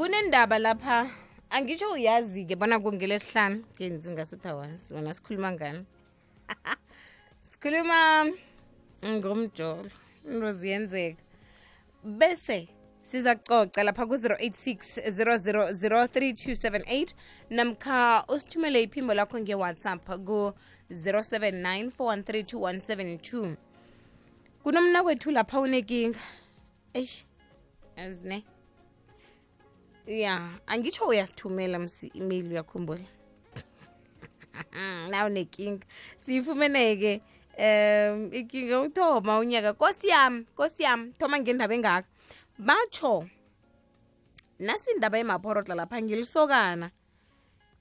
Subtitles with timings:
[0.00, 1.10] kunendaba lapha.
[1.50, 3.64] Angitsho uyazi-ke bona kungelesihlanu.
[3.78, 5.84] Kenzi ngasuthi awazi wena sikhuluma ngani?
[7.40, 8.26] Sikhuluma
[9.04, 9.90] ngomjolo.
[10.24, 11.22] Into ziyenzeka
[12.04, 12.68] bese
[13.02, 17.14] siza kucoca lapha ku-086 0003278
[17.50, 23.56] namkha usithumele iphimbo lakho nge-whatsapp ku-079 4132172
[24.62, 26.18] kunomna kwethu lapha unekinga.
[26.94, 27.24] Eish
[27.96, 28.44] azine
[30.10, 33.04] ya angitsho uyasithumela msi email uyakhumbula?
[35.10, 35.86] Naw nekinga.
[36.16, 37.20] Siyifumeneke
[37.58, 39.72] um ikinga uthoma unyaka.
[39.72, 42.08] Kosi yami kosi yami thoma ngendaba engaka.
[42.58, 43.28] Batsho
[44.58, 46.90] nasindaba emaphorotla lapha ngilisokana.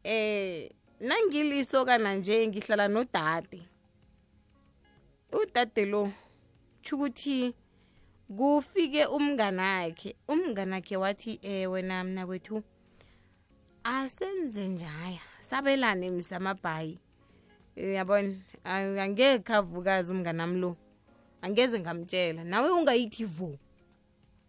[0.04, 0.70] Eh
[1.00, 3.62] nangilisokana nje ngihlala nodade.
[5.32, 6.12] Udade lo
[6.82, 7.54] chukuthi
[8.38, 10.16] kufike umnganakhe.
[10.28, 12.64] Umnganakhe wathi eh wena mna kwethu
[13.84, 15.22] asenze njaya.
[15.40, 17.00] Sabelane msamabhayi
[17.76, 20.76] yabona angeke khavukazi umnganami lo.
[21.42, 22.44] Angeze ngamtshela.
[22.44, 23.58] Nawe ungayithi vu.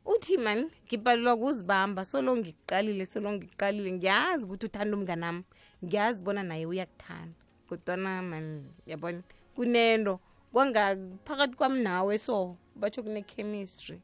[0.04, 2.04] Uthi mani ngibhalelwa kuzibamba.
[2.04, 5.44] Solo ngikuqalile solo ngikuqalile ngiyazi ukuthi uthanda umnganami.
[5.84, 7.34] Ngiyazi bona naye uyakuthanda.
[7.68, 9.22] Kodwana mani yabona
[9.54, 10.20] kunento
[10.52, 14.00] kwangaphakathi kwami nawe so batsho kune-chemistry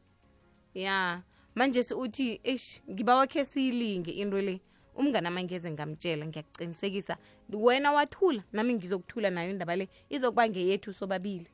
[0.75, 1.23] ya
[1.55, 4.61] manje uthi eish ngiba wakhe siyilinge into le.
[4.97, 7.17] Umngane amangeze ngamtshela ngiyakuqinisekisa.
[7.53, 9.89] Wena wathula nami ngizokuthula nayo indaba le.
[10.09, 11.49] Izokuba ngeyethu sobabili.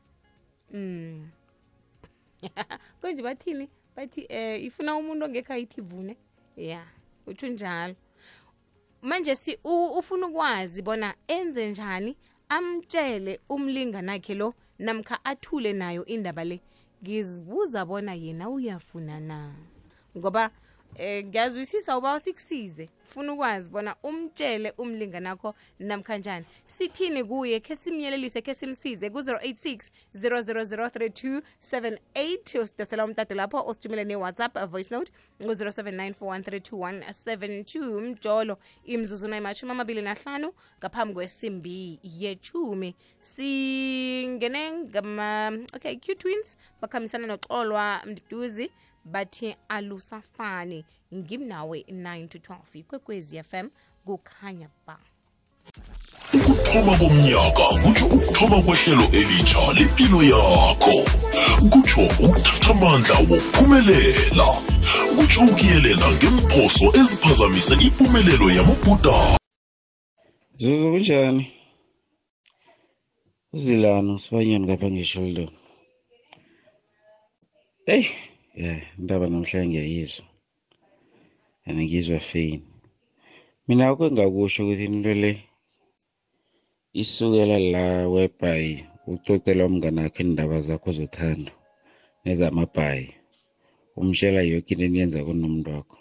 [0.72, 1.30] Mm.
[3.00, 3.68] Konje bathini?
[3.96, 6.16] Bathi eh ifuna umuntu ongekho ayithi vune
[6.56, 6.86] ya
[7.26, 7.94] utsho njalo
[9.02, 12.16] manje si ufuna ukwazi bona enze njani?
[12.48, 16.60] Amtshele umlinganakhe lo namkha athule nayo indaba le
[17.02, 19.54] ngizibuza bona yena uyafuna na?
[20.18, 20.50] Ngoba
[20.96, 22.88] eh ngiyazwisisa uba sikusize.
[23.14, 26.46] Funa ukwazi bona umtshele umlinganakho namkhanjani.
[26.66, 35.12] Sithini kuye khe simyelelise khe simsize ku-086 0003278 usidosela umtado lapho usithumele ne-whatsapp voice note
[35.42, 47.26] ngu-079 mjolo imzuzuna imashumi amabili nahlanu ngaphambi kwesimbi yechumi singene ngama okay q twins bakhambisana
[47.26, 48.70] noxolwa mduduzi
[49.04, 53.68] bathi alusafani ngimnawe 9 to 12 ikwekwezi fm
[54.04, 54.98] kukhanya ba.
[56.34, 60.96] Ukuthoma komnyaka kutsho ukuthoma kwehlelo elitsha lempilo yakho.
[61.70, 64.46] Kutsho ukuthatha amandla wokuphumelela.
[65.16, 69.38] Kutsho ukuyelela ngemphoso eziphazamise impumelelo yamabhuda
[70.56, 71.52] zuzu kunjani?
[73.52, 75.48] Uzilano sibanyoni ngapha ngeshoulder.
[77.86, 80.24] Eyi ya indaba namhlanje ngiyayizwa
[81.66, 82.68] and ngizwa feyini
[83.66, 85.32] mina akho ngakusho ukuthi into le
[87.02, 88.74] isukela la webhayi
[89.12, 91.52] ucocela umnganakho indaba zakho zothando
[92.24, 93.08] nezamabhayi
[93.98, 95.98] umtshela yoke into eniyenza kunomuntu wakho.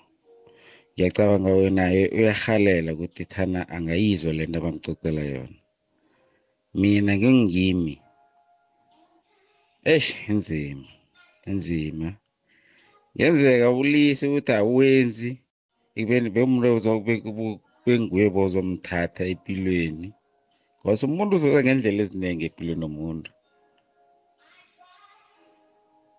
[0.92, 5.60] Ngiyacabanga wenaye uyahalela ukuthi thana angayizwa le nto abamcocela yona.
[6.80, 7.96] Mina ngengimi
[9.92, 10.88] eish inzima
[11.52, 12.08] inzima
[13.16, 15.32] ngenzeka ulise ukuthi awenzi
[15.98, 16.68] ekubeni bemuntu
[17.86, 20.08] benguye bozomthatha empilweni.
[20.80, 23.30] Ngoba umuntu uzoza ngendlela eziningi empilweni yomuntu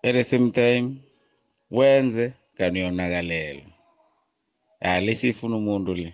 [0.03, 0.97] at the same time
[1.71, 3.71] wenze kanti uyonakalelwa.
[4.81, 6.13] Ya lesifuna umuntu le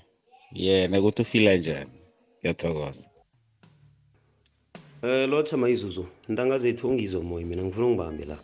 [0.54, 1.92] yena ukuthi ufila njani.
[2.40, 3.08] Ngiyathokoza.
[5.04, 8.38] Um lotsha mayizuzu ntanga zethu ungizwe moyi mina ngifuna ungibambe la.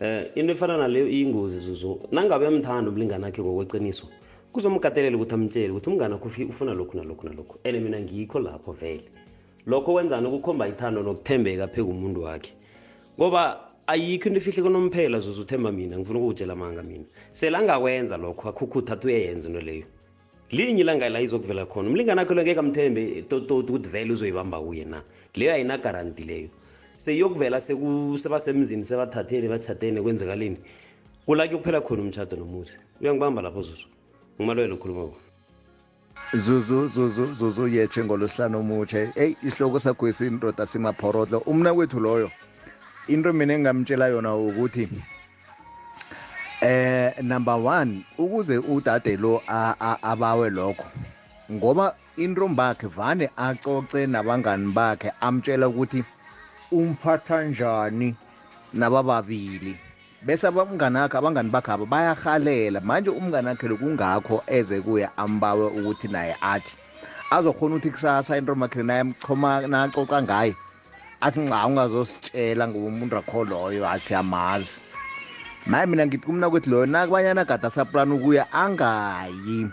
[0.00, 4.06] Um into efana naleyo iyingozi zuzu nangabe amthanda umlingani akhe ngokweqiniso
[4.54, 7.58] kuzomkatelela ukuthi amtshele ukuthi umngane akho ufuna lokhu nalokhu nalokhu.
[7.64, 9.10] And mina ngikho lapho vele.
[9.66, 12.52] Lokho kwenzani ukukhomba ithando nokuthembeka pheku umuntu wakhe.
[13.18, 17.04] Ngoba ayikho into efihle konomphela zuze uthemba mina ngifuna ukuwutshela amanga mina.
[17.32, 19.86] Sele angakwenza lokho akhukhuthatha uyayenza into leyo.
[20.50, 24.84] Linye ilanga la izokuvela khona umlingani akhe lo ngeke amthembe tototi ukuthi vele uzoyibamba kuye
[24.84, 25.02] na?
[25.34, 26.48] Leyo ayinagaranti leyo
[26.98, 30.58] seyiyokuvela sebasemzini sebathatheni batshatene kwenzekaleni
[31.26, 33.86] kula kuyokuphela khona umtshato nomuzi uyangibamba lapho zuzu?
[34.36, 35.16] Ngumalwelo okhuluma ko
[36.34, 41.38] zuzu zuzu zuzu yetshe ngolosihlanu omutshe eyi isihloko sakho esindoda simaphorotlo.
[41.46, 42.30] Umna kwethu loyo
[43.08, 44.88] into mina engamtshela yona ukuthi
[46.60, 49.42] eh number one ukuze udade lo
[50.02, 50.84] abawe lokho
[51.52, 56.04] ngoba intombakhe vane acoce nabangani bakhe amtshela ukuthi
[56.74, 58.14] umphatha njani
[58.72, 59.76] nabababili?
[60.26, 65.66] Bese abamngani akhe abangani bakhe abo bayarhalela manje umngani akhe lo kungakho eze kuye ambawe
[65.78, 66.74] ukuthi naye athi
[67.30, 70.54] azokhona ukuthi kusasa intomakhe nayamchoma nacoca ngaye
[71.20, 74.82] athi nca ungazositshela ngoba umuntu akho loyo asiyamazi
[75.66, 79.68] maye mina ngithi kumna kwethu loyo nakubanyana gada saplana ukuya angayi.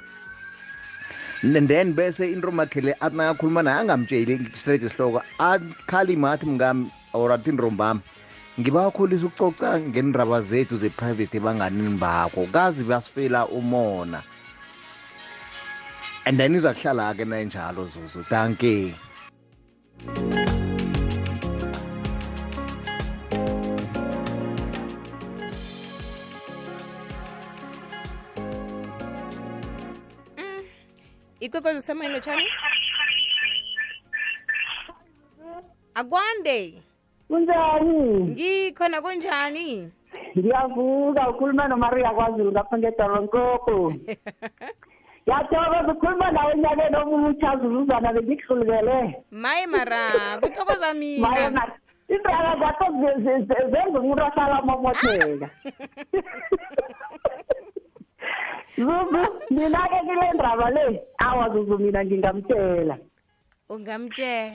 [1.43, 7.31] And then bese intomakhe le athi nakakhuluma naye angamtsheli straight isihloko akhalima athi mngami or
[7.31, 8.01] athi ntombami
[8.59, 14.21] ngibakhulisa ukucoca ngendaba zethu ze-private ebanganini bakho kazi basifela umona.
[16.25, 18.25] And then iza kuhlala-ke nanjalo zuzu.
[18.29, 18.93] Danke
[31.41, 32.43] ikwekwezi usemoyeni chani
[35.93, 36.81] akwande
[37.27, 38.19] kunjani?
[38.31, 39.91] Ngikhona kunjani
[40.37, 43.93] ngiyavuka ukhuluma nomaria kwazulu ngapha ngedoronkoko
[45.29, 51.71] yathokoza ukhuluma nawe enyakeni omutsha zuzuzana bengikuhlulukele maye mara kuthokoza mina.
[52.11, 55.49] Iindaba zakho ze- ze- ze- zenza umuntu ahlala amomotheka
[58.77, 59.21] zuzu
[59.51, 61.01] mina-ke kile ndaba le.
[61.17, 62.97] Awa zuzu mina ngingamtshela
[63.69, 64.51] ungamtshela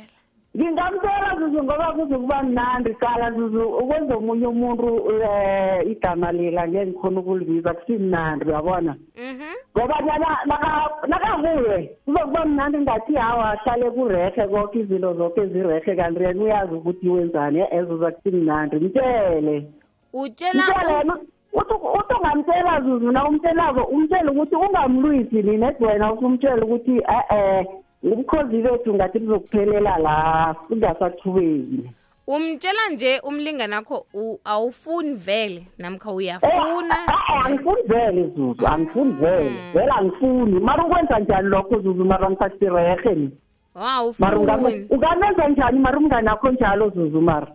[0.57, 7.21] ngingamtshela zuzu ngoba kuzokuba mnandi qala zuzu ukwenza omunye umuntu um igama lela ngeke ngikhona
[7.21, 8.97] ukulibiza kusimnandi uyabona?
[9.17, 9.53] Mhm.
[9.77, 16.23] Ngoba nyana- naka- nakakuye kuzokuba mnandi ngathi hawa ahlale kurehe konke izinto zonke zirehe kanti
[16.23, 19.67] yena uyazi ukuthi wenzani ezuza kusimnandi mtshele
[20.13, 21.17] utshela
[21.53, 26.97] mtshele yena uthi uthi ungamtshela zuzu na umtshelako umtshele ukuthi ungamlwisi ninet wena usumtshela ukuthi
[26.99, 27.67] e-e
[28.03, 31.91] ubukhozi bethu ngathi buzokuphelela la kungasaqhubeki
[32.27, 36.95] umtshela nje umlingani akho u- awufuni vele namkha Eh, uyafuna?
[36.95, 39.53] Eh, eh, angifuni vele zuzu angifuni vele.
[39.75, 40.61] Vele angifuni.
[40.61, 42.05] Mara ukwenza njani lokho zuzu?
[42.05, 43.31] Mara ngisasirehe ni.
[43.75, 44.87] Mara awufuni.
[44.91, 45.79] ungamenza njani?
[45.79, 47.47] Mara umngane akho njalo zuzu mara.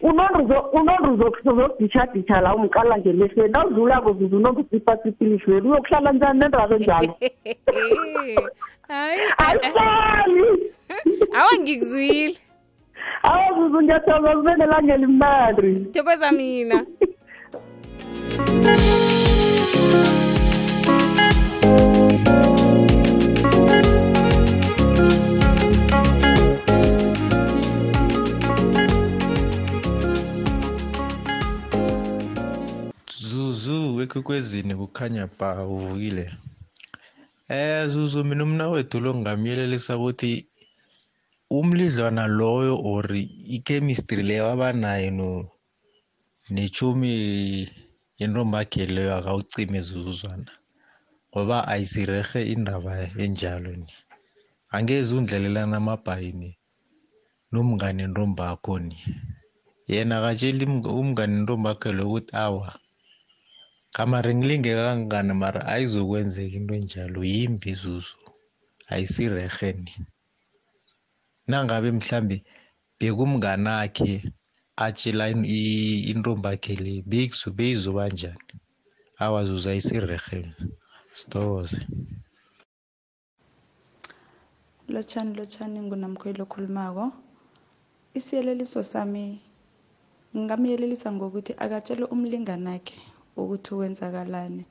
[0.00, 7.14] unondu uzokuditsha-ditsha la umqala ngelesweni nawudlulako zuze unondu usipasipilishweni uyokuhlala njani nendrabo enjalo?
[8.88, 10.72] Ayihlali
[11.38, 12.36] awa ngikuzwile.
[13.22, 16.86] Awa zuze ngiyathokoza kube nelanga elimnandri thokoza mina.
[33.68, 36.26] zuzu ekwekwezini kukhanya ba uvukile.
[37.52, 40.32] Eh zuzu mina umnawethu lo ngingamyelelisa ukuthi
[41.58, 43.06] umlidlwana loyo or
[43.56, 45.28] ichemistry leyo abanayo no
[46.54, 47.12] nechumi
[48.18, 50.52] yentombakhe leyo akawucime zuzuzwana
[51.30, 52.92] ngoba ayisirehe indaba
[53.24, 53.92] enjalo ni.
[54.74, 56.50] Angeze undlelelana amabhayini
[57.52, 58.96] nomngane ntombakho ni.
[59.88, 62.68] Yena akatsheli umng- umngane ntombakhe lo ukuthi awa
[63.94, 68.16] kamare ngilinge kangangani mara ayizokwenzeka into enjalo yimbi zuzu
[68.92, 69.92] ayisirehe ni.
[71.48, 72.44] Nangabe mhlambe
[72.98, 74.12] bekumnganakhe
[74.76, 78.54] atshela in- i- intombakhe le bekuzo- beyizoba njani?
[79.18, 80.40] Awa zuzu ayisirehe
[81.18, 81.80] sithokoze.
[84.88, 87.12] Lotshani lotshani ngunamkhweli okhulumako.
[88.14, 89.40] Isiyeleliso sami
[90.36, 92.96] ngingamyelelisa ngokuthi akatshele umlinganakhe.
[93.40, 94.64] Ukuthi wenzakalani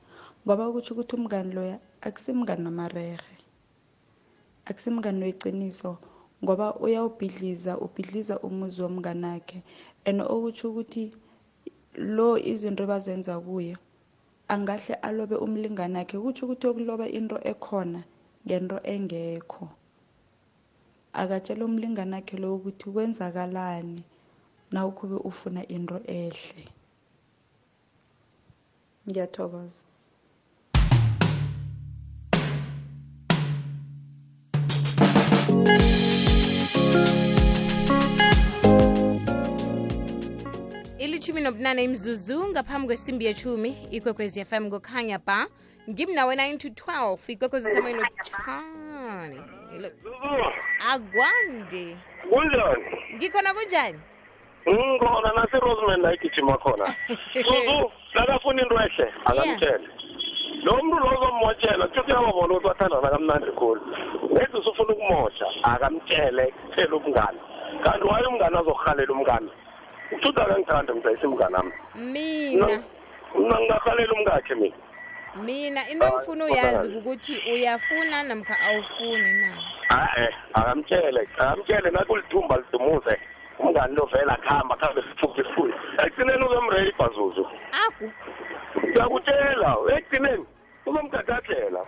[0.44, 3.36] ngoba kutsho ukuthi umngani loya akusimngani wamarehe
[4.68, 5.92] akusimngani weqiniso
[6.44, 9.62] ngoba uyawubhidliza ubhidliza umuzi womnganakhe.
[10.06, 11.12] And okutsho ukuthi
[11.94, 13.76] lo izinto bazenza kuye
[14.48, 18.00] angahle alobe umlinganakhe kutsho ukuthi yokuloba into ekhona
[18.46, 19.68] ngento engekho.
[21.12, 24.02] Akatshela umlinganakhe lo ukuthi kwenzakalani
[24.72, 26.77] nawukube ufuna into ehle.
[29.08, 29.84] Ngiyathokoza
[40.98, 45.46] ilithumi nobunane imzuzu ngaphambi kwesimbi yechumi ikwekwezi fm ngokhanya ba
[45.90, 49.40] ngimnawe 9 to 12 ikwekwezi usemoyeni lotshani
[50.92, 51.96] agwande
[52.30, 52.84] kunjani?
[53.14, 53.98] Ngikhona kunjani
[54.66, 56.86] ngikhona nase-roseman la igijima khona.
[57.46, 59.06] Suzu nakafuna into ehle.
[59.24, 59.88] Akamtshele
[60.62, 63.80] lo mntu lo uzommotshela kutho kuyababona ukuthi bathandana kamnandi khulu.
[64.32, 67.38] Nesi usufuna ukumotjha akamtshele kuphela umngane
[67.84, 69.50] kanti waye umngane azokurhalela umngane
[70.12, 72.82] ucuda kangithanda mzayisi mnganami mina.
[73.34, 74.76] Mna ngingarhalela umkakhe mina.
[75.44, 79.50] Mina into engifuna uyazi ukuthi uyafuna namkha awufuni na?
[79.88, 83.18] A-e akamtshele akamtshele nathi ulithumba lidumuze.
[83.58, 87.46] Umngani lo vele akuhamba kuhambe sifuphi sifuye ekugcineni uzomreyibha zuzu.
[87.86, 88.12] Aku.
[88.86, 90.46] Ngiyakutshela ekugcineni
[90.86, 91.80] uzomgagadlela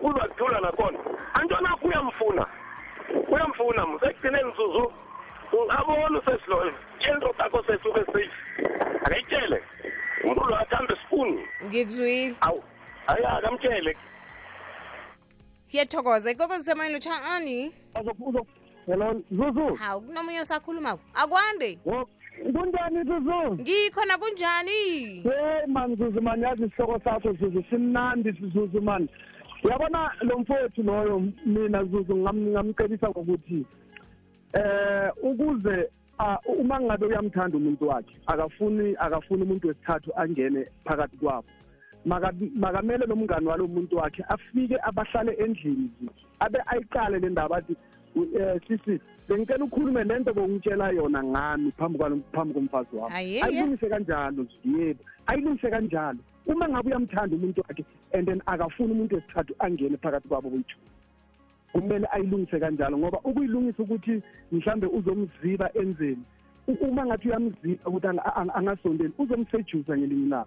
[0.00, 0.98] kuza kuthula nakhona.
[1.34, 2.46] Antwanakho uyamfuna.
[3.28, 4.92] Uyamfuna mos ekugcineni zuzu
[5.68, 6.72] abona usesiloyo.
[6.98, 8.30] Tshento takho sesube safe.
[9.04, 9.62] Akayitshele.
[10.24, 12.36] Umuntu lo athambe sifuni ngikuzwile.
[12.40, 12.62] Awu
[13.06, 13.96] hayi akamtshele.
[15.66, 17.74] Siyathokoza ikokozisemoyeni lutshani
[18.88, 19.74] hello zuzu.
[19.74, 21.78] Hawu kunomunye osakhulumako akwande.
[22.52, 23.54] Kunjani zuzu?
[23.60, 24.70] Ngikhona kunjani
[25.22, 29.08] hey man zuzu man yazi isihloko sakho zuzu simnandi zuzu man.
[29.64, 33.66] Uyabona lo mfowethu loyo mina zuzu ngam- ngamcebisa ngokuthi
[34.52, 35.90] eh ukuze
[36.58, 41.44] uma ngabe uyamthanda umuntu wakhe akafuni akafuni umuntu wesithathu angene phakathi kwabo
[42.04, 45.90] Maka- makamele lo mngani walo muntu wakhe afike abahlale endlini
[46.40, 47.76] abe ayiqale le ndaba athi
[48.68, 53.14] sisi bengicela ukhulume le nto bongitshela yona ngami phambi kwalo- phambi komfazi wami.
[53.14, 53.42] Ayeye.
[53.42, 55.00] ayilungise kanjalo yebo.
[55.26, 56.18] Ayilungise kanjalo.
[56.46, 57.84] Uma ngabe uyamthanda umuntu wakhe
[58.14, 60.76] and then akafuni umuntu wesithathu angene phakathi kwabo boyithu
[61.72, 64.22] kumele ayilungise kanjalo ngoba ukuyilungisa ukuthi
[64.52, 66.22] mhlambe uzomziba enzeni
[66.68, 70.46] U- uma ngathi uyamziba ukuthi anga- anga- angasondeli uzomsejusa ngelinye ilanga.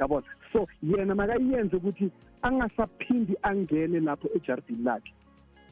[0.00, 0.26] Yabona?
[0.52, 2.10] So yena makayenze ukuthi
[2.42, 5.12] angasaphindi angene lapho ejardini lakhe.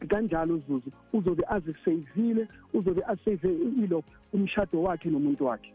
[0.06, 0.90] Kanjalo zuzu?
[1.12, 3.48] Uzobe aziseyivile uzobe aseyive
[3.84, 5.72] ilo umshado wakhe nomuntu wakhe.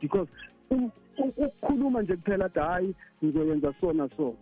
[0.00, 0.28] Because
[0.70, 4.34] um- ukukhuluma nje kuphela ati hhayi ngizoyenza sona so.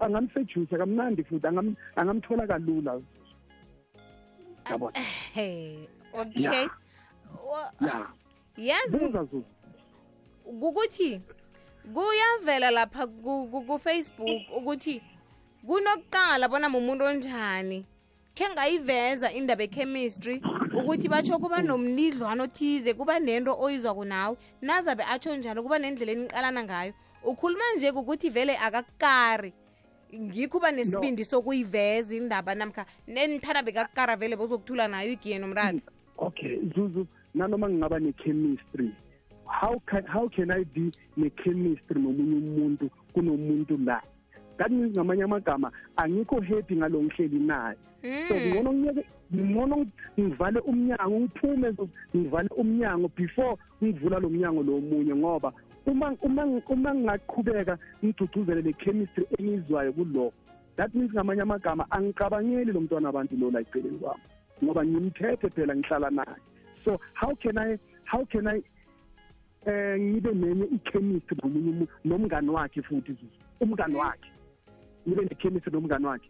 [0.00, 1.46] Angamsejusa kamnandi futhi
[1.96, 3.00] angamthola kalula
[4.70, 4.98] yabona?
[5.34, 6.42] Hey, okay.
[6.42, 6.70] Ya.
[8.56, 9.12] Yazi
[10.44, 11.20] kukuthi
[11.94, 15.02] kuyavela lapha ku- ku- ukuthi
[15.66, 17.84] kunokuqala bona mumuntu onjani
[18.38, 20.42] khe ngayiveza indaba echemistry
[20.78, 26.62] ukuthi batsho kuba nomnidlwana othize kuba nento oyizwa kunawe nazabe atsho njalo kuba nendlela eniqalana
[26.64, 26.92] ngayo.
[27.24, 29.52] Ukhuluma nje kukuthi vele akakari.
[30.14, 35.82] Ngikho uba nesibindi sokuyiveza indaba namkha nenithanda bekakara vele bozokuthula nayo igiye nomrata
[36.18, 38.90] okay zuzu nanoma ngingaba ne-chemistry
[39.44, 44.02] how can, how can i be ne-chemistry nomunye umuntu kunomuntu la
[44.58, 47.76] that means ngamanye amagama angikho happy ngalo ngihleli naye.
[48.02, 49.86] So ngcono ngiyeke ngcono
[50.18, 55.52] ngivale umnyango ngiphume Zuzu, ngivale umnyango before ngivula lo mnyango lo munye ngoba
[55.86, 60.32] uma uma uma ngingaqhubeka ngigcugcuzele le chemistry engizwayo kulo
[60.76, 64.22] that means ngamanye amagama angicabangeli lo mntwana abantu lo la eceleni kwami
[64.64, 66.38] ngoba ngimthethe phela ngihlala naye.
[66.84, 68.62] So how can i how can i
[69.66, 74.30] eh ngibe nenye i-chemistry nomunye umuntu nomngani wakhe futhi Zuzu, umngani wakhe?
[75.06, 76.28] Ngibe ne-chemistry nomngani wakhe.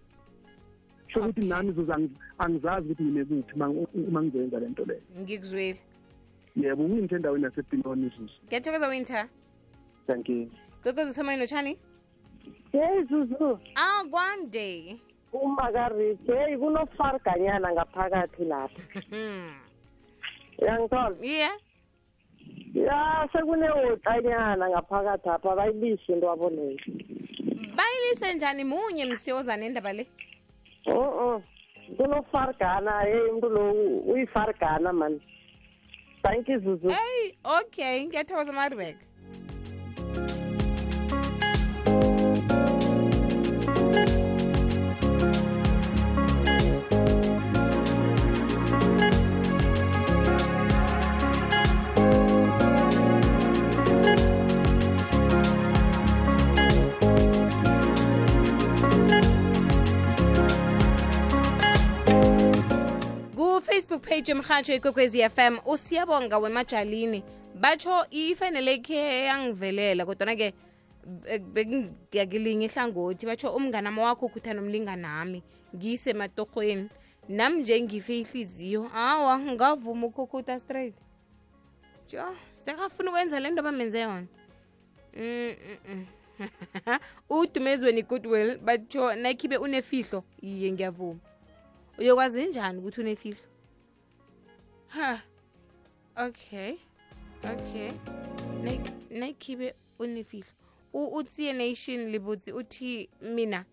[1.08, 5.02] Sho ukuthi nami zuzu angi- angizazi ukuthi ngine kuphi uma uma ngizoyenza le nto leyo.
[5.20, 5.80] Ngikuzwile.
[6.56, 8.34] Yebo ngingithe endaweni yasepinoni zuzu.
[8.46, 9.28] Ngiyathokoza winter.
[10.06, 10.50] Thank you.
[10.82, 11.78] Gwekwezi usemoyeni lotshani
[12.72, 13.58] heyi zuzu.
[13.74, 14.96] Ah kwande.
[15.32, 18.82] Umakarich heyi kunofariganyana ngaphakathi lapha.
[20.58, 21.16] Uyangithola?
[21.22, 21.52] Yeah.
[22.74, 26.78] Ya sekunewotanyana ngaphakathi apha bayibishe into abo leyo
[27.98, 30.06] uqalelise njani munye msiyoza nendaba le
[30.86, 31.42] o oh, eh,
[31.98, 33.72] o umntu lo
[34.12, 35.20] uyifargana mani
[36.22, 39.04] thank izuzu eyi okay ngiyathokoza maribeka
[63.78, 67.22] ku-facebook page yomhatsho ikwekwezi fm usiyabonga wemajalini.
[67.54, 70.52] Batsho ifanele khe yangivelela kodwana-ke
[71.52, 73.26] bengiyakilinye ihlangothi.
[73.26, 75.42] Batsho umnganami wakho ukhutha nomlinganami
[75.76, 76.88] ngisematorhweni
[77.28, 80.94] nami nje ngife ihliziyo awa ngavuma ukukhutha straight.
[82.08, 84.26] Jo sekafuna ukwenza le nto bamenze yona.
[87.30, 91.20] Udumezweni goodwill batsho nakhibe unefihlo iye ngiyavuma.
[91.98, 93.48] Uyokwazi njani ukuthi unefihlo
[94.88, 95.22] ha
[96.16, 96.78] okay
[97.44, 97.90] okay
[99.10, 100.52] nayikhibe unefihlo
[100.92, 103.64] U- utsiye nation libutsi uthi mina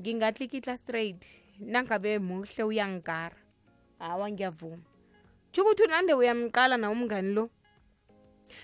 [0.00, 1.24] ngingatlikitla straight
[1.60, 3.36] nangabe muhle uyangigara.
[3.98, 4.82] hawa ngiyavuma
[5.52, 7.50] tsho ukuthi unande uyamqala na umngani lo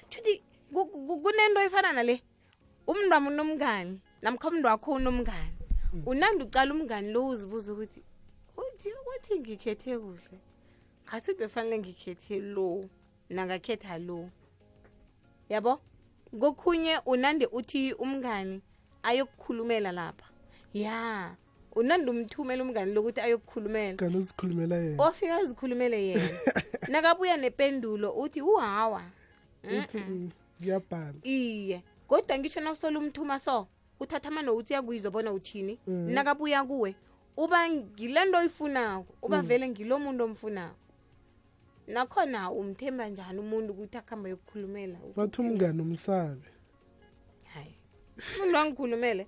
[0.09, 2.23] Chuthi ku- ku- kunento efana nale.
[2.87, 5.53] Umntu wami unomngani, namkha umntu wakho unomngani.
[6.07, 8.03] Unandi ucala umngani lo uzibuza ukuthi
[8.57, 10.39] uthi ukuthi ngikhethe kuhle.
[11.09, 12.85] Ngasi fanele ngikhethe lo,
[13.31, 14.31] nangakhetha lo.
[15.49, 15.81] Yabo?
[16.41, 18.61] Kokhunye unande uthi umngani
[19.03, 20.27] ayokukhulumela lapha.
[20.75, 21.37] Ya.
[21.77, 23.97] Unandi umthumela umngani lokuthi ayokukhulumela.
[23.97, 26.29] kanti uzikhulumela yena ofika azikhulumele yena
[26.89, 29.03] nakabuya nependulo uthi uhawa
[29.65, 30.31] "Mm,
[30.61, 33.67] ngiyabhala iye kodwa ngisho nawusola umthuma so
[34.01, 36.13] uthatha amano uthi uyakuyizwa bona uthini Mhm.
[36.15, 36.95] nakabuya kuwe
[37.37, 39.49] uba ngile nto oyifunako uba Mm.
[39.49, 40.77] vele ngilo muntu omfunako
[41.87, 46.49] nakhona umthemba njani umuntu ukuthi akuhamba yokukhulumela bathi umngani umsabe.
[47.55, 47.75] Hayi.
[48.37, 49.27] Umuntu wangikhulumele?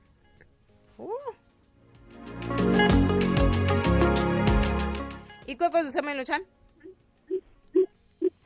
[5.46, 6.46] Ikwekwezi semayelo tshani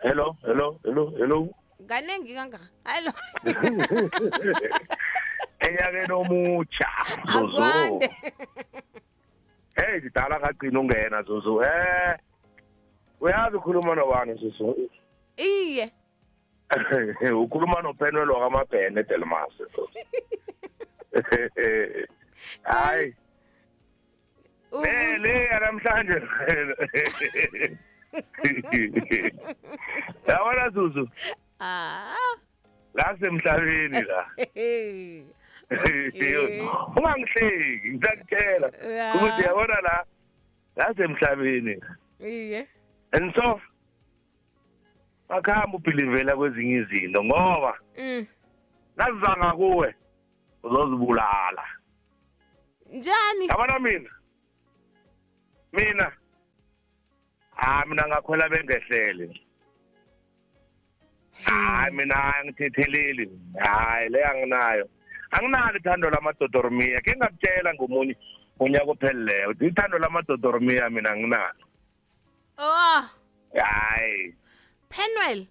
[0.03, 1.55] hello hello hello hello.
[1.87, 2.69] Kanengi kangaka?
[2.85, 3.13] Hello.
[5.61, 6.89] Enyakeni omutsha
[7.33, 7.63] zuzu
[9.77, 12.19] hey ngidala ngagcina ungena zuzu eh
[13.21, 14.91] uyazi ukhuluma nobani zuzu
[15.37, 15.93] iye.
[17.45, 19.53] Ukhuluma nophenwelo wakamabhene edelmas
[22.63, 23.15] hayi.
[25.23, 26.23] Le yanamhlanje.
[30.29, 31.09] Yabona zuzu?
[31.61, 32.15] Ah.
[32.95, 34.27] Ngasemhlabeni la.
[36.97, 38.69] Ungangihleki ngisakutshela
[39.15, 40.05] ukuthi yabona la
[40.77, 41.81] ngasemhlabeni
[42.21, 42.67] iye.
[43.13, 43.61] And so
[45.29, 48.27] akuhambe ubhilivela kwezinye izinto ngoba Mm.
[48.97, 49.95] nazizanga kuwe
[50.63, 51.65] uzozibulala.
[52.93, 53.47] Njani?
[53.49, 54.11] Yabona mina?
[55.73, 56.13] Mina?
[57.57, 59.41] Hayi mina ngakhwela bengehlele.
[61.45, 64.89] Hayi mina angithetheleli hayi le anginayo.
[65.31, 68.17] Anginalo ithando lamadodormiya ke ngakutshela ngomunye
[68.61, 71.65] unyaka ophelileyo uthi ithando lamadodormiya mina anginalo.
[72.59, 73.03] Oh.
[73.55, 74.35] Hayi
[74.89, 75.47] penwell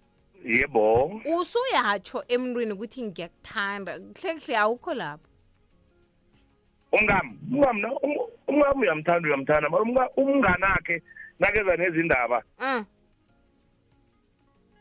[0.46, 1.22] yebo.
[1.26, 4.00] Usuyatsho emntwini ukuthi ngiyakuthanda.
[4.00, 5.26] Kuhle kuhle awukho lapho.
[6.92, 9.70] Umngami umngami na- um- umngami uyamthanda uyamthanda.
[9.70, 11.02] Mara umnga- umngani akhe
[11.40, 12.44] nakeza nezindaba.
[12.60, 12.86] Um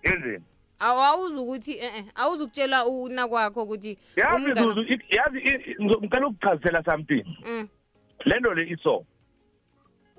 [0.04, 0.44] yenzeni?
[0.80, 6.82] Awawuzi ukuthi eh awuzukutshela unakwakho ukuthi yazi umngani- zuzu it- yazi i- i- ngicela ukuchazisela
[6.84, 7.24] something.
[7.46, 7.68] Mm.
[8.24, 9.04] le nto le iso.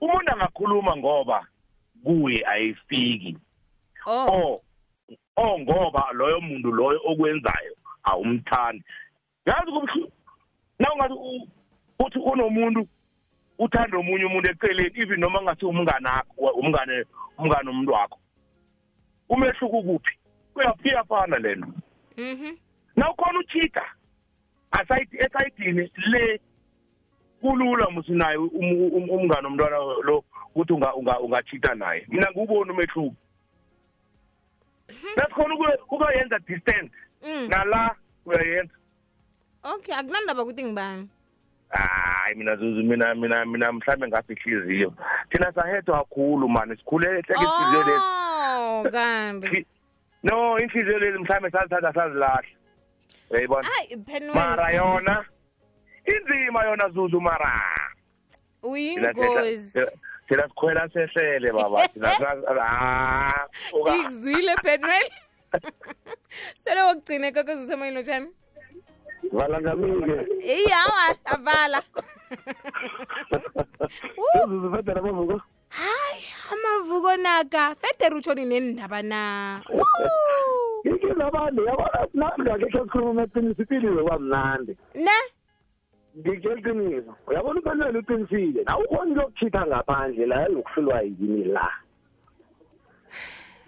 [0.01, 1.47] Umuntu angakhuluma ngoba
[2.03, 3.37] kuye ayifiki.
[4.05, 4.25] Oh.
[4.27, 4.61] Or
[5.37, 8.83] or ngoba loyo muntu loyo okwenzayo awumthandi.
[9.45, 10.11] Yazi kubuhlungu
[10.79, 11.13] nawungathi
[11.99, 12.87] uthi unomuntu
[13.59, 17.05] uthanda omunye umuntu eceleni even noma ngasi umngane akho umngane
[17.37, 18.19] umngane umuntu wakho
[19.29, 20.15] umehluko ukuphi?
[20.53, 21.67] Kuyafana le nto
[22.17, 22.55] mhm
[22.95, 23.83] nawukhona uchita
[24.71, 26.39] asayidi esayidini le
[27.41, 30.23] kulula musinaye um- um- umngane omntwana lo
[30.55, 32.05] ukuthi unga- unga- ungachita naye.
[32.07, 33.15] Mina ngiwuboni umehluko.
[35.15, 36.91] Nasikhona ukuye- ukuyenza distance.
[37.23, 37.47] Mm.
[37.49, 38.73] nala uyayenza.
[39.63, 41.09] Okay akunandaba ukuthi ngibani?
[41.69, 44.93] Hayi mina zuzu mina mina mina mhlawumbe ngapha ihliziyo.
[45.29, 48.03] Thina sahedwa kakhulu mani sikhule hleke ihliziyo lezi.
[48.03, 49.65] Oh kanti
[50.23, 52.43] no inhliziyo lezi mhlawumbe sazithatha sazilahla.
[53.29, 53.67] Uyayibona?
[53.67, 55.25] Hayi penwell mara yona
[56.05, 57.51] inzima yona zuzu mara.
[58.61, 59.79] Thina- thina- uyingozi
[60.29, 65.09] thina sikhwela sehlele baba thina sa- ah, uka- ngikuzwile penwell
[66.63, 68.29] sele wokugcina ekwekwezi semayelo tshani
[69.31, 70.17] valangamike
[70.53, 71.81] eyi hawa avala
[74.47, 77.75] zuzu federa mavuko hayi amavuko naka.
[77.75, 79.61] Fede rutshoni nendaba na
[80.87, 85.17] ngikile abantu yabona nangakekhe sikhuluma eqiniso ipilile kwamnandi ne
[86.19, 88.63] ngikutshela iqiniso uyabona upenwela uqinisile?
[88.63, 91.69] Nawe ukhona ukuyokuchitha ngaphandle la yokuhlulwa yini la?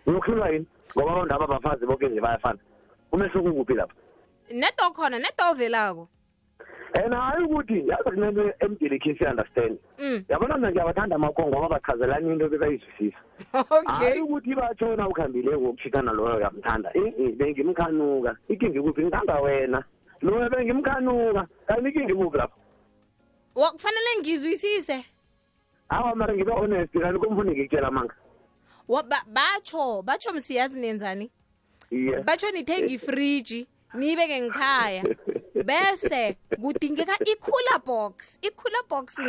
[0.05, 0.65] Uyokuhlulwa yini?
[0.97, 2.59] Ngoba abantu aba bafazi boke nje bayafana.
[3.11, 3.95] Umehluko kuphi lapha
[4.51, 6.07] nedo khona nedo ovelako.
[6.93, 9.77] And hayi ukuthi yazi kunento emdelikisi understand.
[9.99, 10.23] Mm.
[10.29, 13.17] yabona mna ngiyabathanda amakhongo ngoba bachazelani into bekayizwisisa
[13.85, 18.35] hayi ukuthi batshona ukuhambile wokuchithana loyo yamthanda Eh, bengimkhanuka.
[18.49, 19.83] Ikingi kuphi ngithanda wena.
[20.21, 21.47] Loyo bengimkhanuka.
[21.67, 22.57] Kanti ikingi kuphi lapho.
[23.55, 25.05] Wa- kufanele ngizwisise?
[25.89, 28.15] Awa mara ngibe honest kanti komfuni ngikutshela amanga
[29.27, 31.31] batsho batsho msiyazi nenzani
[31.91, 32.19] iye.
[32.23, 35.03] Batsho nithenga ifriji niyibeke ngikhaya
[35.65, 39.17] bese kudingeka i-cooler box i-cooler box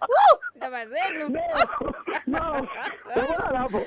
[0.00, 1.38] Woo, ndaba zenu.
[3.16, 3.80] Yabona lapho.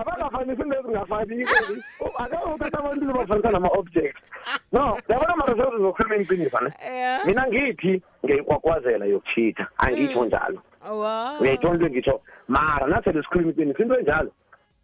[0.00, 4.16] Abakafanisi into ezingafaniko akawuthatha abantu bafanisa nama-object
[4.72, 7.26] no yabona mara seuzokhuluma iqiniso ne Yeah.
[7.26, 10.58] mina ngithi ngiyayikwakwazela yokuchitha angitsho njalo.
[10.88, 14.30] Wow uyayithola into engitsho mara nasele sikhuluma iqiniso into enjalo.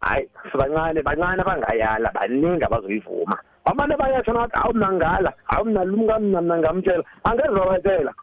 [0.01, 3.37] Hayi sibancane bancane abangayala baningi abazoyivuma.
[3.65, 8.15] Amane bayatsho nathi awu mna ngala awu mna lumka mna mna ngamtshela angeze babatshela Wa-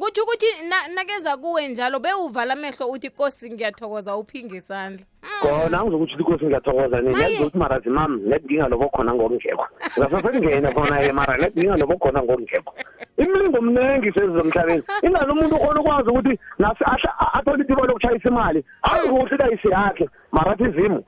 [0.00, 5.04] kutsho ukuthi na- nakeza kuwe njalo bewuvala amehlo uthi kosi ngiyathokoza uphinge isandla.
[5.40, 7.20] Khona angizokuthi ikosi ngiyathokoza nini?
[7.22, 9.66] Yazi ukuthi mara zimam net ngingalobo khona ngokungekho.
[9.98, 12.72] Ngasasengena khona-ke mara net ngingalobo khona ngokungekho.
[13.18, 18.64] Imilingo mningi sezizomhlabeni ingani umuntu ukhona ukwazi ukuthi nasi ahla- a- athole ithiba lokutshayisa imali
[18.82, 21.04] azi ukuthi kayise yakhe mara athi izimu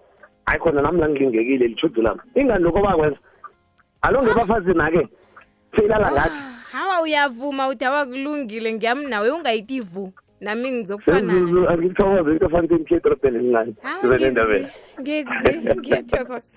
[0.46, 2.20] hayi khona nami langilingekile litshudu lami.
[2.34, 3.18] Ingani lokho bakwenza?
[4.02, 5.08] Alo ngebafazini-ake
[5.76, 6.59] seyilala ngathi.
[6.72, 10.12] Hawa uyavuma uthi awakulungile ngiyami nawe ungayithi vu.
[10.40, 13.72] Nami ngizokufana Zuzu, angikuthokoze into fanele ngikhe edorobheni elincane
[14.08, 14.68] zenendabeni
[15.00, 16.56] ngiyekuzwe ngiyathokoza.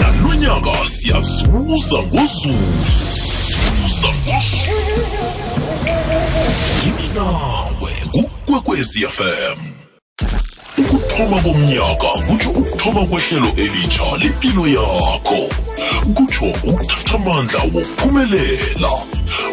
[0.00, 1.98] Nalonyaka siyazuza ngozuza
[4.08, 4.08] ngozuza
[7.14, 9.73] nawe kukwekwezi fm
[10.78, 15.48] ukuthoma komnyaka kutsho ukuthoma kwehlelo elitsha lempilo yakho.
[16.14, 18.90] Kutsho ukuthatha amandla wokuphumelela.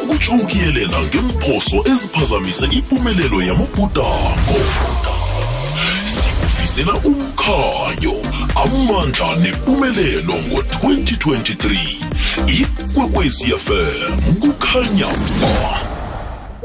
[0.08, 4.60] Kutsho ukuyelela ngemphoso eziphazamise impumelelo yamabhudango
[6.06, 8.16] sikufisela umkhanyo
[8.56, 11.66] amandla nempumelelo ngo-2023
[12.48, 15.10] ikwekwecfm kukhanya
[15.42, 15.91] ba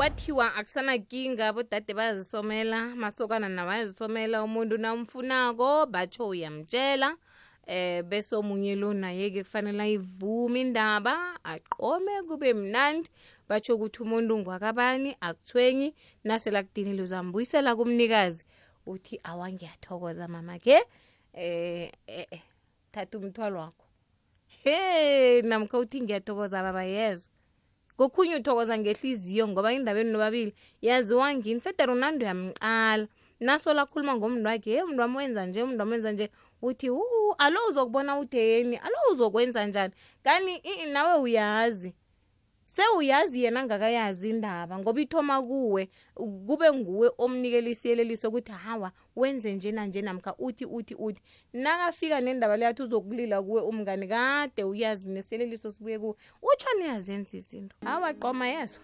[0.06, 7.16] kwathiwa akusanakinga bodade bayazisomela masokana nabayazisomela umuntu namfunako batsho uyamtshela
[7.66, 11.14] eh bese omunye lo naye-ke kufanele ayivume indaba
[11.44, 13.10] aqome kube mnandi
[13.48, 18.44] batsho ukuthi umuntu ngwakabani akuthwenyi nasela kudinile uzambuyisela kumnikazi
[18.86, 20.86] uthi awangiyathokoza mama ke
[21.34, 22.42] eh eh eh,
[22.92, 23.84] thatha umthwalo wakho.
[24.62, 27.35] He namkha uthi ngiyathokoza baba yezwa
[27.96, 31.60] kokhunye uthokoza ngehliziyo ngoba indabeni nobabili yaziwa ngini?
[31.60, 33.08] Federe ronaldo uyamqala
[33.40, 36.30] naso akhuluma ngomntu wakhe ye mntu wami wenza nje mntu wami wenza nje.
[36.62, 37.02] Uthi u
[37.38, 39.92] alo uzokubona utheni alo uzokwenza njani?
[40.24, 41.94] Kani i- nawe uyazi
[42.76, 45.88] sewuyazi yena angakayazi indaba ngoba ithoma kuwe
[46.46, 51.20] kube nguwe omnikela isiyeleliso ukuthi hawa wenze njenanje namkha uthi uthi uthi.
[51.52, 56.14] Nakafika nendaba leyathi uzokulila kuwe umngani kade uyazi nesiyeleliso sibuye kuwe.
[56.42, 57.76] Utsho niyazenza izinto?
[57.84, 58.78] Hawa qoma yezo